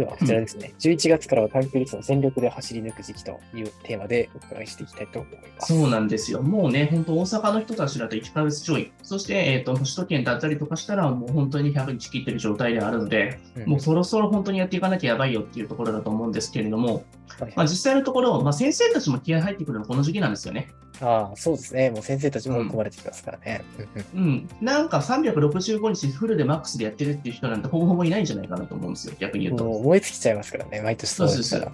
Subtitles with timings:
[0.00, 0.72] では、こちらですね。
[0.78, 5.74] 11月からは短距離走を全力で走り抜く時期というテーマでお伺いしていきたいと思います。
[5.74, 6.42] そうなんですよ。
[6.42, 8.92] もうね、本当大阪の人たちだと1ヶ月ちょい。
[9.02, 17.04] そして、えっ、と、首都圏だったりとかしたら、もう本当に100日切ってる状態であるので、うんもうそろそろ本当にやっていかなきゃやばいよっていうところだと思うんですけれども、
[17.38, 20.70] はいまあ、実際のところ、まあ、先生たちも気合入ってくるのはこの時期なんですよね。
[21.00, 21.90] ああ、そうですね。
[21.90, 23.64] もう先生たちも追い込まれてきますからね。
[24.14, 24.48] うんうんうん。
[24.60, 29.64] なんか365日フルでマックスでやってるっていう人なんてほぼほぼいないんじゃないかなと思うんですよ、逆に言うと。
[29.90, 31.72] 燃え尽きちゃいますからね、毎年そうですから。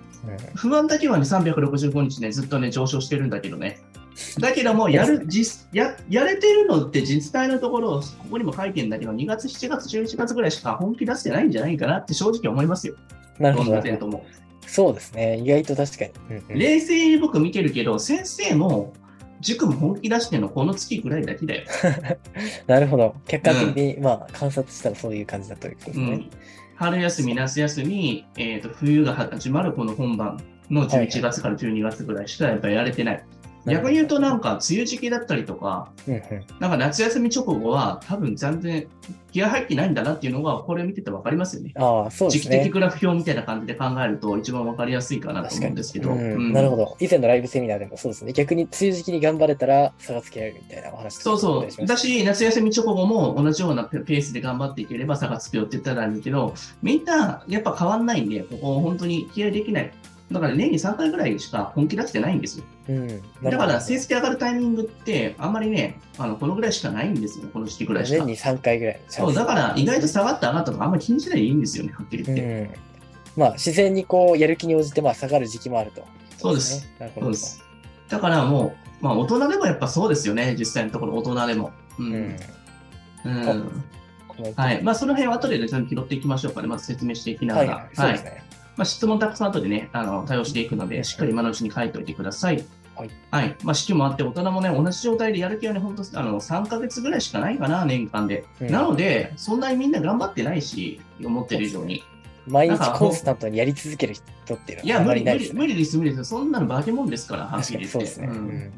[0.54, 3.78] 不安だけはね、365日ね、ずっとね、上昇してるんだけどね。
[4.41, 12.94] だけども、やる、実、や、やれてるのって実際のところ、ここにも書いてるんだけど、2月、7月、11月ぐらいしか本気出してないんじゃないかなって正直思いますよ。
[13.38, 13.82] なるほどどんな。
[13.82, 14.24] 点とも。
[14.66, 15.38] そうですね。
[15.38, 16.10] 意外と確かに。
[16.30, 18.94] うんうん冷静に僕見てるけど、先生も、
[19.41, 21.66] 塾も本気出してるのこの月ぐらいだけだよ。
[22.66, 23.14] なるほど。
[23.28, 26.06] 客観的に、まあ、観察したらそういう感じだということですね。
[26.06, 26.30] うん。
[26.78, 30.38] 春休み、夏休み、えっ、と、冬が始まるこの本番
[30.70, 33.24] の11月から12月ぐらいしかやっぱりやれてない。
[33.67, 36.22] 逆に言うとなんか、梅雨時期だったりとか、うんうん
[36.61, 38.86] なんか夏休み直後は多分全然
[39.33, 41.73] 気が入ってないんだなっていうのが、これ見ててわかりますよね。
[41.77, 42.62] ああ、そうで時期すね。
[42.62, 46.12] 的グラフ表みたいな感じで考えると一番わかりやすいかなと思うんですけど。
[46.12, 46.97] うんなるほど。
[47.00, 48.33] 以前のライブセミナーでもそうですね。
[48.33, 51.86] 逆に梅雨時期に頑張れたら差がつけられるみたいなお話そうそう。
[51.86, 59.92] だしし、夏休み直後も同じようなペースで頑張っていければ差がつくよって言ったらいいんだけど、みんなやっぱ変わんないんで、ここ本当に気合できない。
[60.30, 62.64] だから年に3回ぐらいしか本気出してないんですよ。
[62.88, 63.22] うん。
[63.42, 67.48] だから成績上がるタイミングってあんまりね、あのこのぐらいしかないんですよ。
[67.52, 68.27] この時期ぐらいしか年。
[68.27, 72.42] に3回ぐらいそう、だから意外と下がって上がったとかあんまり気にしないでいいんですよね、はっきり言って。
[72.44, 73.41] うん。
[73.41, 76.02] まあ、自然にこう、やる気に応じて、まあ、下がる時期もあると。
[76.38, 76.80] そうです。
[76.80, 76.96] ね。
[76.98, 77.27] なるほど。
[77.27, 77.62] そうです。
[78.08, 81.72] だからもう、まあ大人でもやっぱそうですよね、実際のところ大人でも。
[81.98, 82.02] う。
[82.02, 82.36] うんん。
[83.24, 83.84] うん。
[84.55, 84.83] はい。
[84.83, 86.68] まあその辺は後でね、全部拾っていきましょうかね。
[86.68, 87.68] まず説明していきながら。
[87.68, 87.88] はいはい。
[87.94, 88.44] そうですね。
[88.77, 92.64] まあ質問たくさん後でね、あの、対応していくので、しっかり今のうちに書いておいてください。
[92.94, 93.10] はい。
[93.30, 93.56] はい。
[93.62, 98.45] まあ式もあって、大人もね、同じ状態でやる気はね、本当あの、3ヶ月ぐらいしかないかな、年間で。
[98.61, 102.02] うんなので、そんなにみんな頑張ってないし、思ってる以上に。
[102.46, 105.58] 毎日コンスタントにやり続ける人っていういや、のはあま無理、無理、りないですね。
[105.58, 106.30] 無理です、無理です。
[106.30, 107.92] そんなの化け物ですから、はっきり言って。
[107.92, 108.28] そうですね。
[108.28, 108.72] ううんん。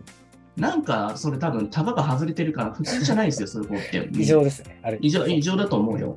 [0.56, 4.08] なんか、それ多分、タガが外れてるから、普通じゃないですよ、そういう子って。
[4.12, 4.80] 異常ですね。
[4.82, 6.16] ある異常、異常だと思うよ。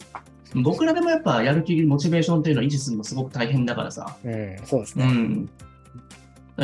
[0.55, 4.17] 僕らでもやっぱ、やる気、モチベーションっていうのを維持するのすごく大変だからさ。
[4.23, 5.05] うん、そうですね。
[5.05, 5.49] うん。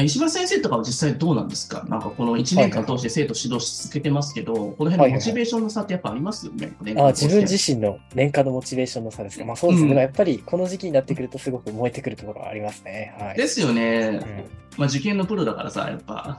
[0.03, 1.83] 石破先生とかは実際どうなんですか？
[1.87, 6.75] なんかこの1年間通して生徒指導し続けてますけど、この辺のモチベーションの差ってやっぱありますよね？
[6.81, 9.45] 年あ間通して自分自身の年間のモチベーションの差ですか。
[9.45, 9.91] まあそうですね。
[9.91, 13.15] うんやっぱりこの時期になってくるとすごく燃えてくるところはありますね。
[13.17, 13.37] はい。
[13.37, 14.19] ですよね。
[14.21, 16.37] うんまあ受験のプロだからさ、やっぱ。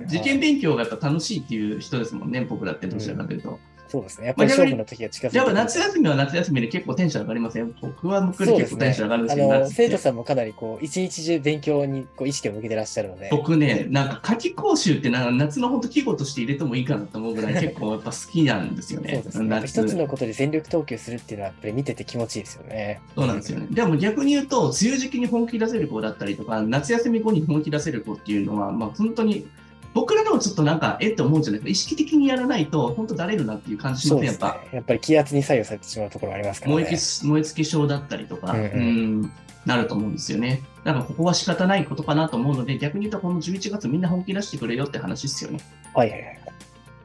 [0.00, 3.58] ね 受験勉強がやっぱ楽しいっていう人ですもんね、僕だってどちらかというと。
[3.94, 4.26] そうですね。
[4.26, 7.68] やっぱり勝負の時が近づいてやっぱ夏休みは夏休みで結構テンション上がりますよ。
[7.80, 13.28] 僕は僕そうですねで結構テンション上がるんですけど、あの夏って生徒さんもかなりこう一日中勉強にこう意識を向けてらっしゃるので。
[13.30, 19.14] 僕ね、なんか夏季講習ってな夏の本当季語として入れてもいいかなと思うぐらい 結構やっぱ好きなんですよね。
[19.14, 19.62] そうですね。
[19.64, 23.00] 一つのことで全力投球するっていうのはやっぱり見てて気持ちいいですよね。
[23.14, 23.68] そうなんですよね。
[23.70, 29.46] でも逆に言うと、梅雨時期に本気出せる子だったりとか、夏休み後に本気出せる子っていうのは、まあ本当に、
[29.94, 31.70] 僕らでもちょっとなんか、えって思うんじゃないですか。
[31.70, 34.60] 意識的にやらないと、本当だれるなっていう感じしますねやっぱ。。
[34.72, 36.82] やっぱり気圧に左右されてしまうところありますからね。
[36.82, 39.32] 燃えき燃え尽き症だったりとか、うんううんん、
[39.64, 40.62] なると思うんですよね。
[40.82, 45.60] だからここは仕方ないことかなと思うので、逆に言うとこの11月みんな本気出してくれよって話ですよね。
[45.94, 46.40] はいはいはい。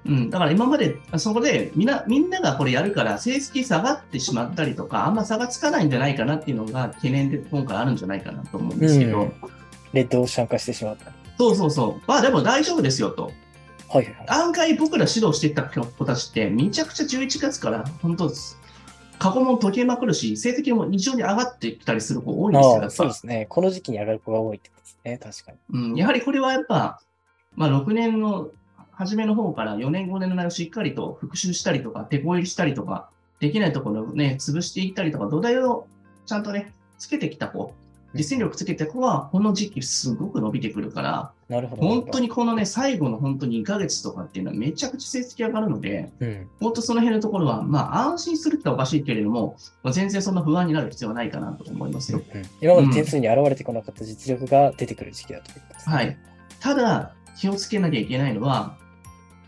[0.07, 9.33] うん、だから今まで、そこでみんな、みんながこれやるから、成績下がってしまったりとか、あんま差がつかないんじゃないかなっていうのが懸念で今回あるんじゃないかなと思うんですけど、うん
[9.91, 11.11] レッドオーシャン化してしまった。
[11.39, 12.01] そうそうそう。
[12.05, 13.31] まあでも大丈夫ですよと。
[13.88, 14.25] はいはいはい。
[14.29, 18.59] 案外僕ら指導してた子たちって、めちゃくちゃ11月から本当です。
[19.19, 22.89] 過去問解けまくるし、成績も異常に上がってきたりする子多いんですよ。
[22.89, 23.45] そうですね。
[23.50, 25.17] この時期に上がる子が多いってことですね。
[25.17, 25.91] 確かに。
[25.91, 27.01] うん、やはりこれはやっぱ、
[27.56, 28.50] まあ6年の
[28.91, 35.88] 初めの方から4年5年の内容をしっかりと復習したりとか、手こ入りしたりとか、できないところをね、潰していったりとか、土台を
[36.25, 37.73] ちゃんとね、つけてきた子、
[38.15, 41.81] 実践力つけた子は、この時期すごく伸びてくるから、なるほど。
[41.81, 46.47] 本当にこのね、最後の本当に2ヶ月とかっていうのはめちゃくちゃ成績上がるので、うん。
[46.59, 52.21] 本当その辺のところは、まあ安心するっておかしいけれども、まあ全然そんな不安になる必要はないかなと思いますよ。
[52.33, 55.95] うん今まで点数に現れてこなかった実力が出てくる時期だということですね。
[55.95, 56.17] はい。
[56.59, 58.77] ただ、気をつけなきゃいけないのは、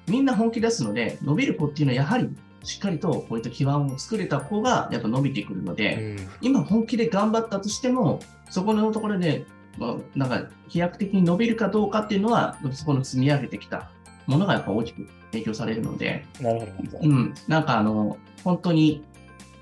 [0.07, 2.29] みんな本気出すので、伸びる子っていうのはやはり
[2.63, 6.29] しっかりとこういった基盤を作れた子がやっぱ伸びてくるので、うん。
[6.41, 8.19] 今本気で頑張ったとしても、
[8.49, 9.45] そこのところで、
[9.77, 13.89] まあ、なんか飛躍的に伸びるかどうかっていうのは、そこの積み上げてきた
[14.27, 17.09] ものがやっぱ大きく影響されるので、なるほどなるほど。
[17.09, 19.03] うん、なんかあの、本当に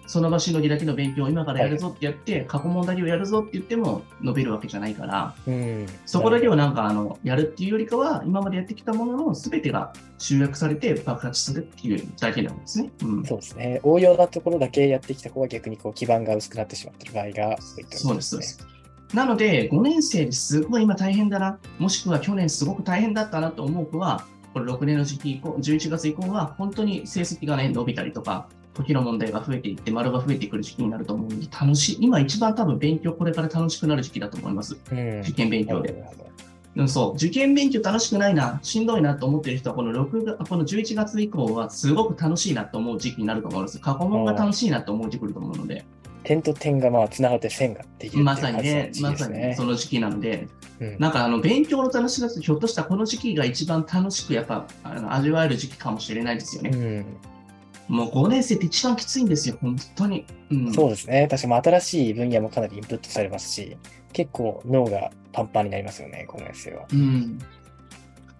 [0.10, 5.86] その場しのぎだけの勉強を今からやるぞってやって、過去問だけをやるぞって言っても伸びるわけじゃないから、うん。
[6.08, 12.92] そこだけをなんかあのやるっていうよりかは、今までやってきたものの全てが集約されて爆発するっていうだけなんですね。
[13.04, 13.82] うん、そうですね。
[13.84, 18.22] 応用なところだけやってきた子は逆にこう基盤が薄くなってしまっている場合が多いとですすね。
[18.24, 18.68] そうです。
[19.14, 28.50] なので、5年生ですごい今大変だな、もしくは去年すごく大変だったなと思う子は、これ6年の時期以降、11月以降は本当に成績がね、伸びたりとか、
[28.84, 34.78] 時の問題が増えていって、丸が増えてくる時期になると思うので、楽しい、今一番多分勉強これから楽しくなる時期だと思います。
[34.92, 35.22] うん。
[35.22, 36.04] 受験勉強で。
[36.76, 43.80] うん、そう、受験勉強楽しくないな、しんどいなと思ってる人は、この6月、この11月以降はすごく楽しいなと思う時期になると思うんです。
[43.80, 45.86] 過去問が楽しいなと思う時期来ると思うので、
[46.24, 50.48] 点と点がまあつながって線ができるまさにね、まさにその時期なので、
[50.80, 56.70] うんなんかあの勉強の楽しさってひょっとしたらこの時期が一番楽しくやっぱあの味わえる時期かもしれないですよね。
[56.70, 57.06] うん
[57.90, 60.26] もう5年生って一番きついんですよ、本当に。
[60.52, 61.28] うん、そうですね。
[61.30, 63.76] 確かに新しい分野もかなりインプットされますし、
[64.14, 66.86] 結構脳がパンパンになりますよね、5年生は。
[66.94, 67.40] うん。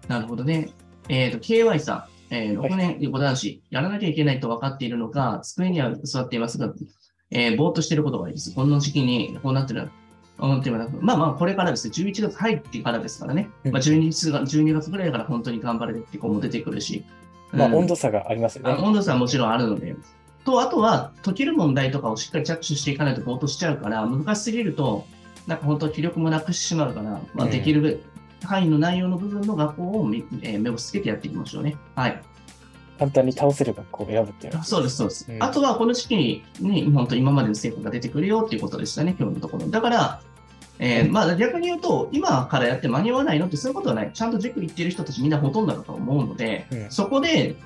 [0.06, 0.70] なるほどね。
[1.08, 6.72] えっ、と、KY さん、えー6年横男子、やらなきゃいけないと分かっているのか、机には座っていますが、
[7.32, 8.54] えーぼーっとしていることが多いです。
[8.54, 9.90] この時期にこうなってる。
[10.40, 17.04] 思ってもなくまあまあ、これからですね、11月入ってからですからね、うんまあ、12, 月が12月ぐらいから本当に頑張れるって子も出てくるし、
[17.52, 18.72] まあうん温度差がありますよね。
[18.72, 19.96] あ温度差はもちろんあるので、
[20.44, 25.06] と、あとは、解ける問題とかをしっかり着手していかないとぼーっとしちゃうから、難しすぎると、
[25.46, 28.02] なんか本当気力もなくしてしまうから、まあ、うんできる
[28.44, 31.76] 範囲の内容の部分の学校を目,、えー目をつけてやっていきましょうね。
[31.94, 32.22] はい。
[32.98, 34.64] 簡単に倒せる学校を選ぶっていう。
[34.64, 35.26] そうです、そうです。
[35.30, 39.68] うんあとは、この時期に、ね、本当今までの成果が出てくるよっていうことでしたね、今日のところ。
[39.68, 40.22] だから、
[40.82, 44.10] えーまあ逆に言うと、今からやって間に合わないのってそういうことはない。
[44.12, 47.56] ちゃんと塾行ってる人たちみんなほとんどだと思うので、うんそこで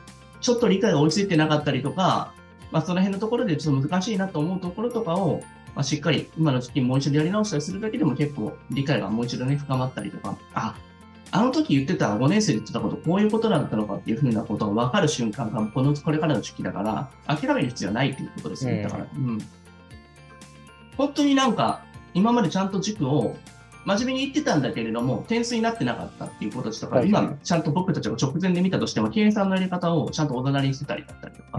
[0.40, 2.34] ちょっと理解が追いついてなかったりとか、
[2.70, 5.42] まあ、その辺のところでちょっと難しいなと思うところとかを、
[5.74, 10.74] まあ、しっかり今の時期にもう一度やり直したりするだけでも結構理解がもう一度ね、深まったりとか、あ、
[11.30, 18.72] あの時言ってた5年生で言ってたこと、こういうことだったのかっていうふうなことが分かる瞬間がこのこれからの時期だから、諦める必要はないっていうことですね。
[18.72, 19.38] うんだから、うん。
[20.96, 21.84] 本当になんか、
[22.14, 23.36] 今までちゃんと塾を
[23.84, 31.58] 真面目に言ってたんだけれども、点数になってなかったっていう子たちとか、今、ちゃんと僕たちが直前で見たとしても、計算のやり方をちゃんとおざなりにしてたりだったりとか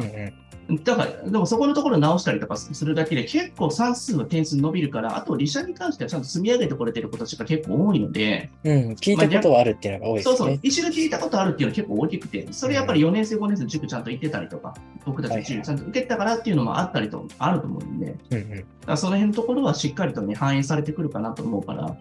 [0.84, 10.38] だから、でもそこのところ直したりとかするだけで、結構算数の点数伸びるから、あと、理社に関してはちゃんと積み上げてこれてる子たちが結構多いので、うん、聞いたことはあるっていうのが多いですね。
[10.38, 14.74] そうそう、一度聞いたことあるっていうのは結構大きくて、それやっぱり4年生、5年生、塾ちゃんと行ってたりとか、
[15.06, 18.38] 僕たち塾ちゃんと受けてたからっていうのもあったりと、あると思うんで、うん
[18.92, 21.96] うその辺のところはしっかりとね、反映されてくるかなと思うから、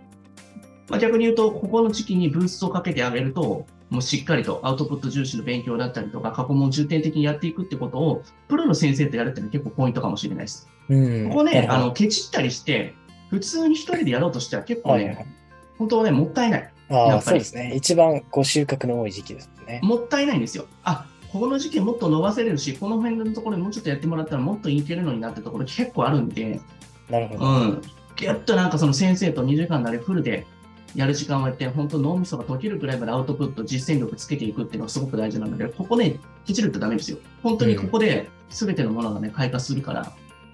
[0.88, 10.68] まあ、逆に言うと、ここの時期にブーストをかけてあげると、もうしっかりとアウトプット重視の勉強だったりとか、過去問重点的にやっていくってことを、プロの先生とやるっていうのは結構ポイントかもしれないです。
[10.88, 11.28] うん。
[11.28, 12.94] ここね、あの、ケチったりして、
[13.30, 15.26] 普通に一人でやろうとしては結構ねはいはい、
[15.78, 16.70] 本当はね、もったいない。
[16.90, 17.72] ああ、やっぱりそうですね。
[17.74, 19.80] 一番こう収穫の多い時期ですね。
[19.82, 20.66] もったいないんですよ。
[20.84, 26.60] あ、ここの時期もっと伸ばせれるし、この辺のところにもうちょっとやってもらったらもっといけるのになってところ結構あるんで、
[27.10, 27.44] なるほど。
[27.44, 27.82] うん。
[28.16, 30.46] ぎゅっとなんかその先生と2時間なりフルで
[30.94, 37.18] やる時間をやって、本当脳みそが溶けるくらいまでアウトプット、実践力つけていくっていうのがすごく大事なので、ここね、ケチるとダメですよ。
[37.42, 40.12] 本当にここで全てのものがね、開花するから、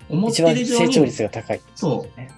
[0.09, 1.61] 思ってる以上に、成長率が高い。
[1.75, 2.31] そうね。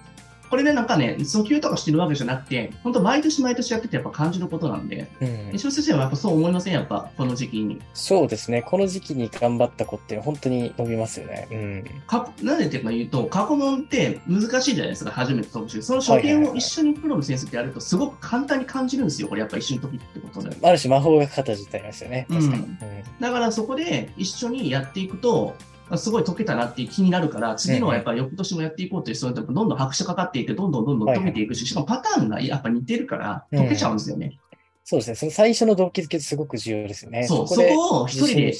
[0.53, 6.73] これでなんかね、訴求とかしてるわけじゃなくて、本当毎年毎年やっててやっぱ感じることなんで、うん石尾先生はやっぱそう思いません？
[6.73, 7.81] やっぱ、この時期に。
[7.95, 8.61] そうですね。
[8.61, 11.47] この時期に頑張った子って本当に伸びますよね。
[11.49, 11.83] うん。
[12.05, 15.81] かなんでっていうか言うと、過去問って難しいじゃないですか、初めて解くし。
[15.81, 20.55] その初見を一緒にプロの先生とやると、すごく簡単に感じるんですよ、これやっぱ一緒に解くってことで。
[20.61, 22.27] ある種魔法がかかった状態なんですよね。
[22.29, 22.63] 確かに。
[22.63, 22.77] うん
[23.19, 34.39] だからそこで一緒にやっていくと、あすごい解けたなっていう気になるから、次のはやっぱり翌年もやっていこうという、そういうとどんどん拍車かかっていって、どんどんどんどん解けていくし、しかもパターンがやっぱ似てるから、解けちゃうんですよね。
[34.85, 35.15] そうですね。
[35.15, 37.23] その最初の動機づけってすごく重要ですよね。
[37.27, 38.53] そう、そでこを一人で、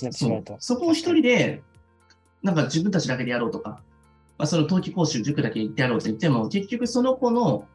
[0.59, 1.61] そこを一人で、
[2.41, 3.81] なんか自分たちだけでやろうとか、
[4.37, 7.65] まあ、その冬季講習、塾だけ行ってやろうと言っても、結局その子の、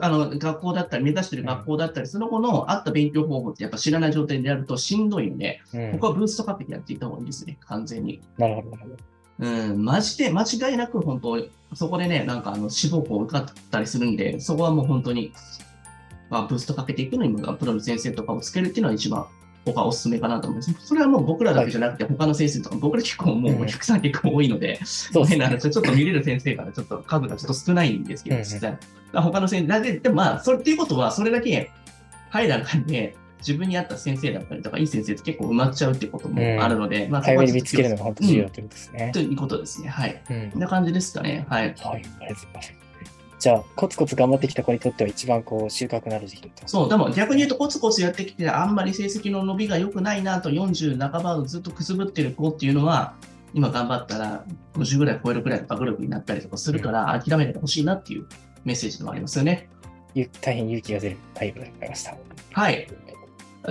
[0.00, 8.20] あの学校だったり、目指してる学校だったり、その子の合った勉強方法ってやっぱ知らない状態でやるとしんどいので、うんここはブーストかけてやっていった方がいいですね、完全に。
[8.36, 8.76] なるほど。
[9.40, 11.38] うん、マジで、間違いなく本当、
[11.74, 15.32] そこでね、なんかあの志望校を受かったりするんで、そこはもう本当に、
[16.28, 19.26] まあ、ブーストかけていくのにも、プロの先生とかをつけるっていうのは一番、
[19.64, 20.74] 僕はお勧めかなと思います。
[20.86, 25.24] それはもう僕らだけじゃなくて、他の先生とか、僕ら結構もうお客さん結構多いので、そう。
[25.24, 28.78] 変な話、ちょっと見れる先生からちょっと数がちょっと少ないんですけど、うんうん実際。
[29.12, 31.70] 他の先生、だってでもまあ、それっていうことは、それだけ
[32.30, 39.20] ハイランで、自分に合った先生だったりとか、いい先生って結構埋まっちゃうっていうこともあるので、まあ、早めに見そこはちょっとつけるのが本当重要ということですねと。
[39.20, 39.88] いうことですね。
[39.88, 40.22] はい。
[40.30, 41.46] うんこんな感じですかね。
[41.48, 41.62] はい。
[41.62, 42.89] はい、ありがとうございます。
[43.40, 46.52] じゃあ、コツコツ頑張ってきた子にとっては一番こう収穫のある時期。
[46.66, 53.14] そう、でも逆に言うとコツコツやってきて、あんまり成績の伸びが良くないなと40半ばをずっとくすぶってる子っていうのは、
[53.54, 54.44] 今頑張ったら
[54.74, 58.26] 50ぐらい超えるぐらいの学力になったりとかするから、諦めないでほしいなっていう
[58.64, 59.70] メッセージでもありますよね。
[60.14, 62.16] ゆ大変勇気が出るタイプでございました。
[62.52, 62.86] はい。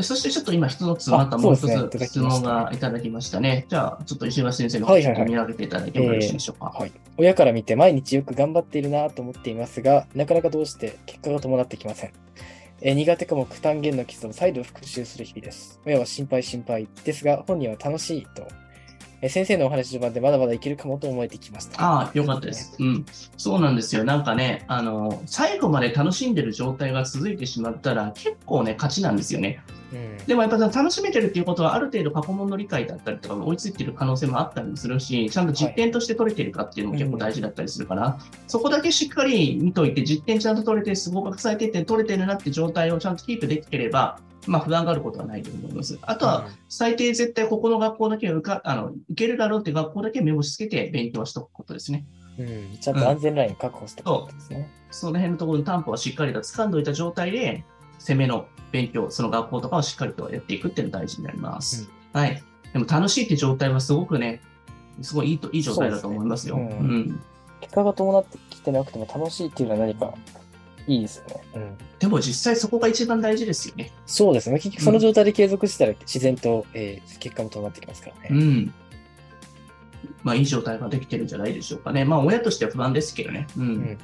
[0.01, 3.65] そしてちょっと今一つまたあもう一そうですねいただつ質問きましたねがいただきましたね。
[3.67, 6.65] じゃあ、ちょっと石橋先生のはいはいはい方ちょっと見上げていただいてもよろしいでしょうか？
[6.67, 6.91] はい。
[7.17, 12.12] 親から見て毎日よく頑張っているなと思っていますが、なかなかどうして結果が伴ってきません。
[12.81, 15.81] えー苦手科目単元の基礎を再度復習する日々です。
[15.86, 18.48] 親は心配心配ですが、本人は楽しいと。
[19.21, 21.81] えー先生のお話序盤でまだまだいけるかもと思えてきました。
[21.81, 22.75] ああ、よかったです。
[22.79, 23.05] うん。
[23.38, 24.03] そうなんですよ。
[24.03, 29.61] なんかね、あの、最後まで楽しんでる状態が続いてしまったら、結構ね、勝ちなんですよね。
[29.91, 30.17] うん。
[30.25, 44.19] でもやっぱり楽しめてるっていうことは、ある程度過去問の理解だったりとか、追いついてる可能性もあったりもするし、ちゃんと実験として取れてるかっていうのも結構大事だったりするから、そこだけしっかり見といて、実験ちゃんと取れて、合格最低点取れてるなって状態をちゃんとキープできてれば、
[44.50, 46.00] まあ不安があることはないと思います。
[46.01, 52.06] あとは、最低絶対ここの学校だけは受かあの受けるだろうって学校だけ目星つけて勉強はしとくことですね。
[52.38, 54.70] うん、うんちゃんと安全ラインを確保しておくことですね。
[54.91, 57.63] その辺のところの担保はしっかりと掴んでおいた状態で、
[58.00, 61.89] 攻めの勉強、その学校とかをしっかりとやっていくっていうのが大事になります。
[62.13, 62.44] はい。
[62.74, 64.41] でも楽しいって状態はすごくね、
[65.01, 66.56] すごいいいといい状態だと思いますよ。
[66.56, 67.22] そうですねううんん。
[67.62, 70.13] 結果が伴ってきてなくても楽しいっていうのは何か
[70.89, 71.43] いいですよね。
[71.55, 71.77] うん。
[72.00, 73.91] でも実際そこが一番大事ですよね。
[74.05, 74.58] そうですね。
[74.58, 78.27] 結局その状態で継続したら自然と、えー結果も伴ってきますからね。
[78.31, 78.74] うん。
[80.24, 82.05] まあいい状態ができてるんじゃないでしょうかね。
[82.05, 83.48] まあ親としては不安ですけどね。
[83.55, 83.63] うん。
[83.63, 83.98] うん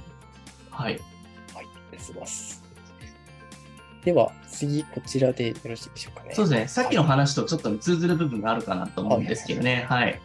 [0.70, 0.92] はい。
[0.92, 1.00] はい、
[1.56, 1.62] あ
[1.92, 2.63] りがとうございます。
[4.04, 6.36] では、次、こちらでよろしいでしょうかね。
[6.36, 6.68] そうですね。
[6.68, 9.86] さっきの話とちょっと通ずる部分があるかなと思うんですけどね。
[9.89, 10.22] はい。